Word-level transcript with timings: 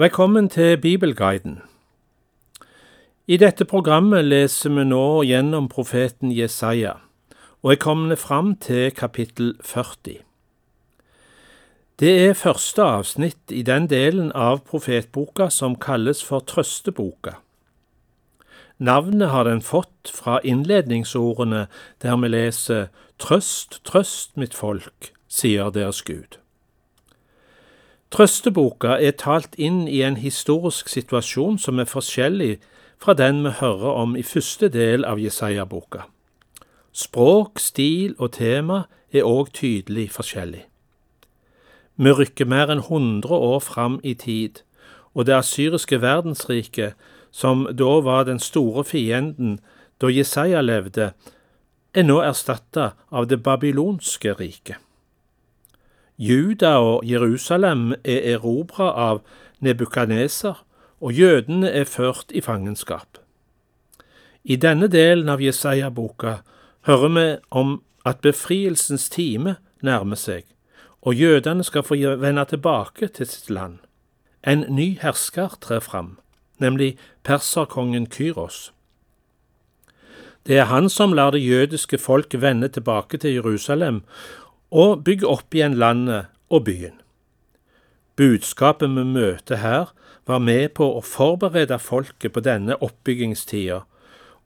Velkommen 0.00 0.48
til 0.48 0.78
Bibelguiden. 0.80 1.58
I 3.26 3.36
dette 3.36 3.66
programmet 3.68 4.24
leser 4.24 4.72
vi 4.72 4.86
nå 4.88 5.20
gjennom 5.28 5.66
profeten 5.68 6.32
Jesaja, 6.32 6.94
og 7.60 7.74
er 7.74 7.80
kommet 7.84 8.22
fram 8.22 8.54
til 8.56 8.94
kapittel 8.96 9.52
40. 9.60 10.22
Det 12.00 12.14
er 12.30 12.32
første 12.32 12.80
avsnitt 12.80 13.52
i 13.52 13.60
den 13.60 13.92
delen 13.92 14.32
av 14.32 14.64
profetboka 14.64 15.50
som 15.52 15.76
kalles 15.76 16.24
for 16.24 16.48
Trøsteboka. 16.48 17.36
Navnet 18.78 19.28
har 19.36 19.44
den 19.44 19.60
fått 19.60 20.08
fra 20.08 20.40
innledningsordene 20.40 21.66
der 22.00 22.16
vi 22.24 22.36
leser 22.38 22.88
Trøst, 23.18 23.82
trøst 23.84 24.32
mitt 24.40 24.56
folk, 24.56 25.12
sier 25.28 25.68
deres 25.68 26.00
Gud. 26.00 26.40
Trøsteboka 28.10 28.96
er 28.98 29.14
talt 29.14 29.54
inn 29.54 29.84
i 29.88 30.00
en 30.02 30.16
historisk 30.18 30.88
situasjon 30.90 31.60
som 31.62 31.78
er 31.78 31.86
forskjellig 31.86 32.56
fra 32.98 33.14
den 33.14 33.44
vi 33.44 33.52
hører 33.60 34.00
om 34.02 34.16
i 34.18 34.24
første 34.26 34.68
del 34.68 35.06
av 35.06 35.20
Jesaja-boka. 35.22 36.08
Språk, 36.92 37.62
stil 37.62 38.16
og 38.18 38.32
tema 38.34 38.82
er 39.14 39.28
òg 39.28 39.52
tydelig 39.54 40.08
forskjellig. 40.16 40.64
Vi 42.02 42.10
rykker 42.18 42.50
mer 42.50 42.72
enn 42.74 42.82
100 42.82 43.30
år 43.30 43.62
fram 43.62 44.00
i 44.02 44.16
tid, 44.18 44.64
og 45.14 45.26
det 45.26 45.38
asyriske 45.38 46.00
verdensriket, 46.02 46.98
som 47.30 47.68
da 47.70 48.00
var 48.02 48.26
den 48.26 48.42
store 48.42 48.82
fienden 48.84 49.60
da 50.02 50.10
Jesaja 50.10 50.64
levde, 50.66 51.12
er 51.94 52.06
nå 52.06 52.18
erstatta 52.26 52.94
av 53.10 53.30
det 53.30 53.38
babylonske 53.42 54.34
riket. 54.34 54.82
Juda 56.20 56.76
og 56.76 57.04
Jerusalem 57.08 57.92
er 58.04 58.34
erobra 58.34 58.90
av 58.92 59.22
Nebukaneser, 59.60 60.64
og 61.00 61.12
jødene 61.12 61.70
er 61.70 61.84
ført 61.84 62.28
i 62.36 62.42
fangenskap. 62.44 63.16
I 64.44 64.56
denne 64.56 64.88
delen 64.92 65.28
av 65.32 65.40
Jesaja-boka 65.40 66.34
hører 66.84 67.14
vi 67.14 67.24
om 67.50 67.78
at 68.04 68.20
befrielsens 68.20 69.08
time 69.08 69.54
nærmer 69.80 70.20
seg, 70.20 70.44
og 71.00 71.14
jødene 71.14 71.64
skal 71.64 71.86
få 71.88 71.96
vende 72.20 72.44
tilbake 72.44 73.08
til 73.08 73.26
sitt 73.26 73.48
land. 73.50 73.78
En 74.44 74.66
ny 74.68 74.98
hersker 75.00 75.56
trer 75.60 75.80
fram, 75.80 76.18
nemlig 76.58 76.98
perserkongen 77.24 78.06
Kyros. 78.12 78.72
Det 80.46 80.58
er 80.58 80.64
han 80.64 80.88
som 80.88 81.12
lar 81.12 81.30
det 81.30 81.40
jødiske 81.44 81.98
folk 81.98 82.34
vende 82.40 82.68
tilbake 82.68 83.18
til 83.18 83.34
Jerusalem 83.34 84.02
og 84.70 85.04
bygge 85.04 85.26
opp 85.26 85.54
igjen 85.54 85.76
landet 85.78 86.30
og 86.50 86.64
byen. 86.66 86.96
Budskapet 88.16 88.90
vi 88.94 89.04
møter 89.04 89.62
her, 89.62 89.92
var 90.26 90.38
med 90.38 90.74
på 90.78 90.86
å 90.94 91.00
forberede 91.02 91.78
folket 91.82 92.34
på 92.34 92.42
denne 92.44 92.76
oppbyggingstida, 92.78 93.80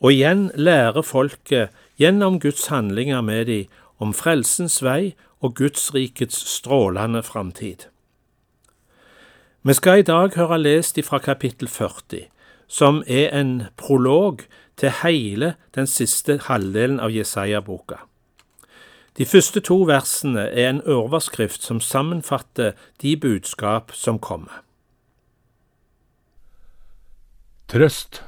og 0.00 0.12
igjen 0.12 0.46
lære 0.54 1.02
folket 1.04 1.74
gjennom 2.00 2.38
Guds 2.40 2.68
handlinger 2.72 3.20
med 3.20 3.46
dem 3.50 3.66
om 4.02 4.14
frelsens 4.16 4.80
vei 4.82 5.14
og 5.44 5.56
Guds 5.58 5.90
rikets 5.94 6.38
strålende 6.48 7.22
framtid. 7.22 7.88
Vi 9.64 9.72
skal 9.76 10.02
i 10.02 10.08
dag 10.08 10.34
høre 10.36 10.58
lest 10.60 10.98
ifra 11.00 11.18
kapittel 11.18 11.68
40, 11.68 12.26
som 12.68 13.02
er 13.06 13.30
en 13.32 13.54
prolog 13.80 14.44
til 14.76 14.92
hele 15.02 15.54
den 15.74 15.86
siste 15.86 16.38
halvdelen 16.48 17.00
av 17.00 17.12
Jesaja-boka. 17.12 18.02
De 19.14 19.24
første 19.24 19.60
to 19.62 19.76
versene 19.86 20.48
er 20.50 20.72
en 20.72 20.80
overskrift 20.90 21.62
som 21.62 21.78
sammenfatter 21.80 22.72
de 23.02 23.14
budskap 23.16 23.92
som 23.94 24.18
kommer. 24.18 24.64
Trøst, 27.70 28.24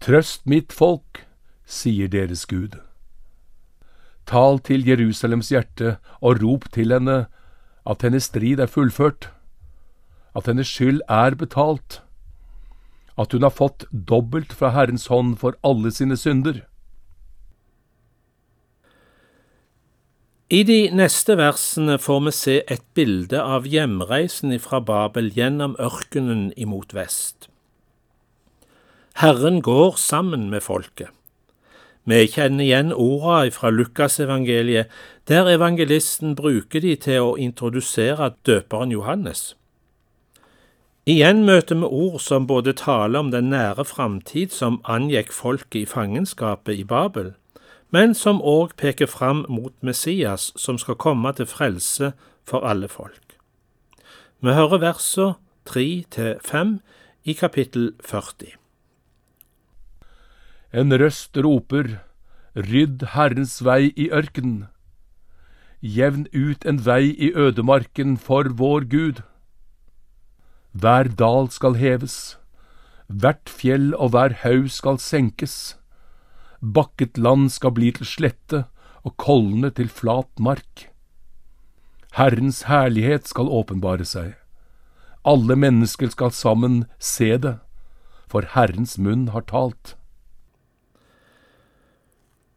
trøst 0.00 0.46
mitt 0.48 0.72
folk, 0.72 1.26
sier 1.68 2.08
deres 2.08 2.46
Gud. 2.48 2.78
Tal 4.24 4.62
til 4.64 4.88
Jerusalems 4.88 5.52
hjerte 5.52 5.98
og 6.20 6.40
rop 6.40 6.64
til 6.72 6.96
henne 6.96 7.26
at 7.84 8.02
hennes 8.06 8.30
strid 8.32 8.64
er 8.64 8.70
fullført, 8.70 9.28
at 10.36 10.48
hennes 10.48 10.72
skyld 10.72 11.02
er 11.08 11.36
betalt, 11.36 12.00
at 13.18 13.32
hun 13.36 13.44
har 13.44 13.52
fått 13.52 13.84
dobbelt 13.92 14.52
fra 14.56 14.72
Herrens 14.72 15.10
hånd 15.12 15.36
for 15.36 15.56
alle 15.66 15.92
sine 15.92 16.16
synder. 16.16 16.62
I 20.50 20.64
de 20.66 20.88
neste 20.90 21.36
versene 21.38 21.94
får 22.02 22.22
vi 22.24 22.30
se 22.34 22.54
et 22.74 22.82
bilde 22.98 23.38
av 23.38 23.68
hjemreisen 23.70 24.50
fra 24.58 24.80
Babel 24.82 25.28
gjennom 25.36 25.76
ørkenen 25.78 26.48
imot 26.58 26.90
vest. 26.90 27.46
Herren 29.22 29.60
går 29.62 29.94
sammen 29.94 30.48
med 30.50 30.64
folket. 30.66 31.14
Vi 32.02 32.26
kjenner 32.34 32.64
igjen 32.64 32.90
ordene 32.90 33.54
fra 33.54 33.70
Lukasevangeliet, 33.70 34.90
der 35.30 35.46
evangelisten 35.54 36.34
bruker 36.34 36.82
de 36.82 36.96
til 36.98 37.28
å 37.28 37.36
introdusere 37.38 38.32
døperen 38.42 38.90
Johannes. 38.90 39.52
Igjen 41.06 41.44
møter 41.46 41.78
vi 41.78 41.86
ord 41.86 42.18
som 42.26 42.50
både 42.50 42.74
taler 42.74 43.22
om 43.22 43.30
den 43.30 43.52
nære 43.54 43.86
framtid 43.86 44.50
som 44.50 44.82
angikk 44.82 45.30
folket 45.30 45.84
i 45.84 45.86
fangenskapet 45.86 46.82
i 46.82 46.84
Babel, 46.84 47.36
men 47.90 48.14
som 48.14 48.38
òg 48.42 48.76
peker 48.78 49.10
fram 49.10 49.44
mot 49.48 49.74
Messias, 49.82 50.52
som 50.56 50.78
skal 50.78 50.98
komme 50.98 51.32
til 51.34 51.48
frelse 51.50 52.12
for 52.46 52.66
alle 52.66 52.88
folk. 52.88 53.36
Vi 54.40 54.54
hører 54.54 54.80
versene 54.80 55.34
tre 55.66 56.04
til 56.10 56.38
fem 56.44 56.78
i 57.24 57.34
kapittel 57.34 57.92
40. 58.00 58.54
En 60.72 60.94
røst 60.94 61.36
roper, 61.36 61.98
Rydd 62.54 63.10
Herrens 63.14 63.58
vei 63.64 63.90
i 63.96 64.08
ørkenen. 64.10 64.68
Jevn 65.82 66.26
ut 66.34 66.64
en 66.66 66.80
vei 66.86 67.10
i 67.14 67.32
ødemarken 67.34 68.16
for 68.18 68.48
vår 68.58 68.86
Gud. 68.90 69.22
Hver 70.72 71.10
dal 71.18 71.50
skal 71.50 71.74
heves, 71.74 72.38
hvert 73.06 73.50
fjell 73.50 73.94
og 73.94 74.14
hver 74.14 74.34
haug 74.42 74.70
skal 74.70 74.98
senkes 75.02 75.79
bakket 76.60 77.18
land 77.18 77.50
skal 77.52 77.74
bli 77.76 77.90
til 77.96 78.06
slette 78.06 78.64
og 79.04 79.16
kollene 79.16 79.70
til 79.72 79.88
flat 79.88 80.30
mark. 80.38 80.88
Herrens 82.16 82.64
herlighet 82.68 83.28
skal 83.30 83.48
åpenbare 83.48 84.04
seg. 84.04 84.34
Alle 85.24 85.56
mennesker 85.56 86.10
skal 86.12 86.32
sammen 86.32 86.84
se 86.98 87.36
det, 87.36 87.58
for 88.30 88.46
Herrens 88.54 88.96
munn 88.98 89.28
har 89.34 89.44
talt. 89.48 89.94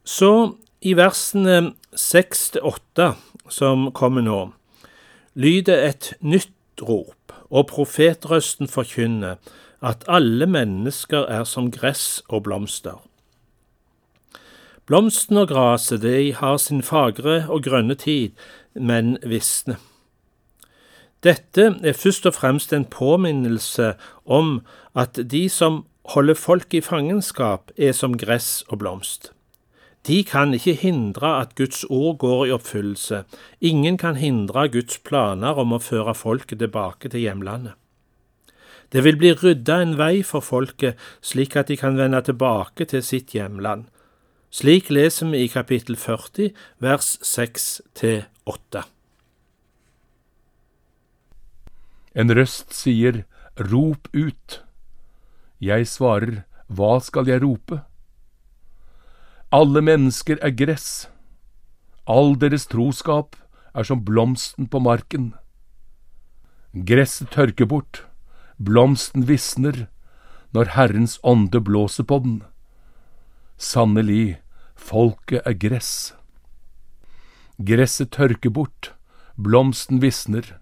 Så 0.04 0.58
i 0.84 0.96
versene 1.00 1.74
seks 1.96 2.50
til 2.56 2.66
åtte, 2.68 3.14
som 3.48 3.90
kommer 3.96 4.24
nå, 4.24 4.40
lyder 5.36 5.88
et 5.88 6.12
nytt 6.20 6.84
rop, 6.84 7.32
og 7.54 7.70
profetrøsten 7.72 8.68
forkynner 8.68 9.40
at 9.84 10.04
alle 10.08 10.48
mennesker 10.48 11.28
er 11.32 11.44
som 11.48 11.70
gress 11.72 12.24
og 12.28 12.46
blomster. 12.48 13.00
Blomsten 14.86 15.38
og 15.40 15.48
graset, 15.48 16.02
de 16.04 16.34
har 16.36 16.58
sin 16.60 16.82
fagre 16.84 17.46
og 17.48 17.64
grønne 17.64 17.96
tid, 17.96 18.34
men 18.76 19.16
visne. 19.24 19.78
Dette 21.24 21.70
er 21.80 21.96
først 21.96 22.26
og 22.28 22.36
fremst 22.36 22.74
en 22.76 22.84
påminnelse 22.84 23.94
om 24.26 24.58
at 24.96 25.20
de 25.32 25.48
som 25.50 25.86
holder 26.12 26.36
folk 26.36 26.74
i 26.76 26.82
fangenskap, 26.84 27.72
er 27.78 27.96
som 27.96 28.18
gress 28.20 28.66
og 28.68 28.82
blomst. 28.84 29.32
De 30.04 30.20
kan 30.28 30.52
ikke 30.54 30.74
hindre 30.76 31.30
at 31.40 31.56
Guds 31.56 31.86
ord 31.88 32.18
går 32.20 32.46
i 32.46 32.52
oppfyllelse, 32.52 33.24
ingen 33.62 33.98
kan 33.98 34.20
hindre 34.20 34.68
Guds 34.68 35.00
planer 35.00 35.56
om 35.56 35.72
å 35.72 35.80
føre 35.80 36.12
folket 36.12 36.60
tilbake 36.60 37.08
til 37.08 37.24
hjemlandet. 37.24 37.80
Det 38.92 39.02
vil 39.08 39.16
bli 39.18 39.32
rydda 39.32 39.80
en 39.82 39.96
vei 39.98 40.22
for 40.28 40.44
folket 40.44 41.00
slik 41.24 41.56
at 41.56 41.72
de 41.72 41.80
kan 41.80 41.96
vende 41.98 42.20
tilbake 42.22 42.86
til 42.92 43.02
sitt 43.02 43.32
hjemland, 43.32 43.88
slik 44.54 44.92
leser 44.94 45.32
vi 45.34 45.44
i 45.44 45.50
kapittel 45.50 45.98
40, 45.98 46.52
vers 46.84 47.16
6–8. 47.26 48.84
En 52.14 52.30
røst 52.38 52.74
sier, 52.78 53.24
Rop 53.58 54.08
ut. 54.14 54.60
Jeg 55.62 55.88
svarer, 55.90 56.44
Hva 56.70 57.00
skal 57.02 57.30
jeg 57.30 57.42
rope? 57.42 57.82
Alle 59.54 59.82
mennesker 59.82 60.38
er 60.42 60.54
gress. 60.58 61.08
All 62.10 62.34
deres 62.38 62.66
troskap 62.70 63.36
er 63.74 63.86
som 63.86 64.02
blomsten 64.06 64.70
på 64.70 64.82
marken. 64.82 65.34
Gresset 66.74 67.30
tørker 67.34 67.70
bort, 67.70 68.04
blomsten 68.58 69.28
visner, 69.30 69.88
når 70.54 70.74
Herrens 70.74 71.20
ånde 71.24 71.62
blåser 71.62 72.06
på 72.10 72.20
den. 72.26 72.42
Sannelig, 73.58 74.43
Folket 74.84 75.42
er 75.48 75.56
gress. 75.56 76.14
Gresset 77.56 78.12
tørker 78.12 78.52
bort, 78.52 78.92
blomsten 79.40 80.02
visner, 80.04 80.58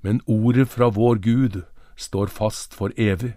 men 0.00 0.22
ordet 0.26 0.70
fra 0.72 0.88
vår 0.88 1.20
Gud 1.20 1.60
står 1.96 2.32
fast 2.32 2.72
for 2.74 2.94
evig. 2.96 3.34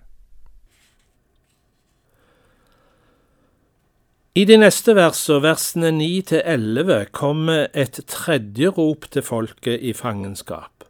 I 4.37 4.45
de 4.45 4.55
neste 4.61 4.93
versene, 4.95 5.41
versene 5.43 5.91
9 5.97 6.09
til 6.31 6.41
11, 6.45 7.07
kommer 7.11 7.67
et 7.73 7.99
tredje 8.07 8.69
rop 8.69 9.09
til 9.11 9.25
folket 9.25 9.81
i 9.81 9.95
fangenskap. 9.97 10.85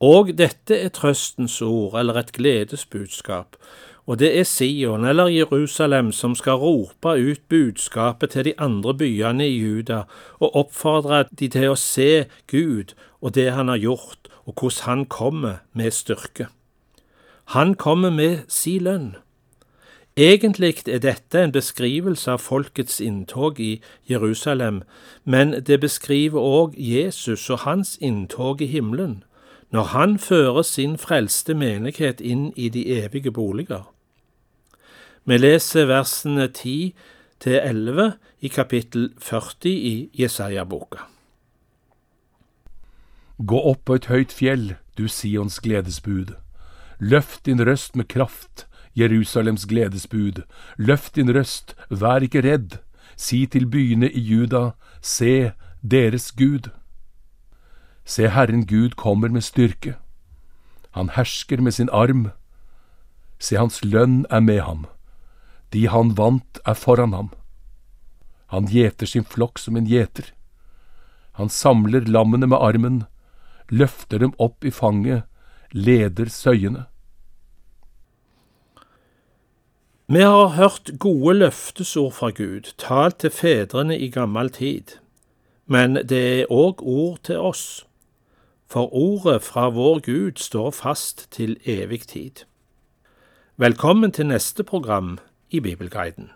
Og 0.00 0.34
dette 0.36 0.76
er 0.76 0.92
trøstens 0.92 1.58
ord, 1.64 1.96
eller 1.98 2.20
et 2.20 2.34
gledesbudskap, 2.36 3.56
og 4.10 4.18
det 4.18 4.38
er 4.38 4.44
Sion 4.44 5.04
eller 5.06 5.28
Jerusalem 5.30 6.08
som 6.12 6.34
skal 6.34 6.58
rope 6.58 7.12
ut 7.14 7.40
budskapet 7.48 8.30
til 8.30 8.44
de 8.44 8.54
andre 8.58 8.94
byene 8.94 9.46
i 9.48 9.58
Juda 9.58 10.00
og 10.40 10.56
oppfordre 10.56 11.28
de 11.38 11.48
til 11.48 11.70
å 11.70 11.76
se 11.78 12.24
Gud 12.50 12.96
og 13.20 13.36
det 13.36 13.52
han 13.54 13.68
har 13.70 13.78
gjort, 13.78 14.26
og 14.50 14.54
hvordan 14.58 14.82
han 14.88 15.04
kommer 15.06 15.60
med 15.72 15.94
styrke. 15.94 16.48
Han 17.54 17.74
kommer 17.74 18.10
med 18.10 18.38
si 18.48 18.78
lønn. 18.82 19.14
Egentlig 20.16 20.88
er 20.88 20.98
dette 20.98 21.44
en 21.44 21.54
beskrivelse 21.54 22.34
av 22.34 22.42
folkets 22.42 22.98
inntog 23.00 23.60
i 23.60 23.80
Jerusalem, 24.10 24.82
men 25.24 25.54
det 25.66 25.80
beskriver 25.80 26.42
òg 26.42 26.74
Jesus 26.74 27.46
og 27.50 27.62
hans 27.62 27.94
inntog 28.00 28.60
i 28.60 28.66
himmelen, 28.66 29.22
når 29.70 29.82
han 29.94 30.18
fører 30.18 30.62
sin 30.62 30.98
frelste 30.98 31.54
menighet 31.54 32.20
inn 32.20 32.50
i 32.56 32.68
de 32.68 32.88
evige 33.04 33.30
boliger. 33.30 33.86
Vi 35.30 35.36
leser 35.38 35.84
versene 35.86 36.48
10 36.48 36.90
til 37.38 37.52
11 37.62 38.16
i 38.42 38.48
kapittel 38.50 39.12
40 39.22 39.70
i 39.70 40.10
Jesaja-boka. 40.18 41.04
Gå 43.38 43.60
opp 43.70 43.84
på 43.86 44.00
et 44.00 44.08
høyt 44.10 44.34
fjell, 44.34 44.74
du 44.98 45.06
Sions 45.06 45.60
gledesbud. 45.62 46.34
Løft 46.98 47.46
din 47.46 47.62
røst 47.62 47.94
med 47.94 48.08
kraft, 48.10 48.66
Jerusalems 48.98 49.70
gledesbud. 49.70 50.42
Løft 50.76 51.14
din 51.14 51.30
røst, 51.30 51.76
vær 51.90 52.26
ikke 52.26 52.42
redd. 52.42 52.80
Si 53.14 53.46
til 53.46 53.70
byene 53.70 54.10
i 54.10 54.18
Juda, 54.18 54.72
se 55.00 55.52
deres 55.80 56.32
Gud. 56.32 56.72
Se, 58.04 58.26
Herren 58.34 58.66
Gud 58.66 58.98
kommer 58.98 59.28
med 59.28 59.46
styrke. 59.46 59.94
Han 60.90 61.14
hersker 61.14 61.62
med 61.62 61.78
sin 61.78 61.88
arm. 61.92 62.32
Se, 63.38 63.54
hans 63.56 63.84
lønn 63.84 64.26
er 64.26 64.40
med 64.40 64.66
ham. 64.66 64.88
De 65.72 65.86
han 65.88 66.14
vant, 66.18 66.58
er 66.66 66.74
foran 66.74 67.14
ham. 67.14 67.30
Han 68.50 68.66
gjeter 68.66 69.06
sin 69.06 69.24
flokk 69.24 69.60
som 69.62 69.76
en 69.78 69.86
gjeter. 69.86 70.32
Han 71.38 71.48
samler 71.48 72.08
lammene 72.10 72.48
med 72.50 72.58
armen, 72.58 73.04
løfter 73.70 74.18
dem 74.18 74.32
opp 74.38 74.66
i 74.66 74.72
fanget, 74.74 75.22
leder 75.70 76.26
søyene. 76.26 76.88
Vi 80.10 80.24
har 80.26 80.56
hørt 80.58 80.90
gode 80.98 81.36
løftesord 81.38 82.12
fra 82.12 82.32
Gud, 82.34 82.72
talt 82.82 83.20
til 83.22 83.30
fedrene 83.30 83.94
i 83.94 84.08
gammel 84.10 84.50
tid, 84.50 84.98
men 85.70 85.94
det 85.94 86.22
er 86.40 86.50
òg 86.50 86.82
ord 86.82 87.22
til 87.22 87.38
oss, 87.38 87.86
for 88.66 88.90
ordet 88.90 89.38
fra 89.46 89.68
vår 89.70 90.02
Gud 90.02 90.42
står 90.42 90.74
fast 90.74 91.28
til 91.30 91.54
evig 91.62 92.02
tid. 92.10 92.42
Velkommen 93.56 94.10
til 94.10 94.26
neste 94.26 94.66
program 94.66 95.20
i 95.50 95.60
Bibelguiden. 95.60 96.30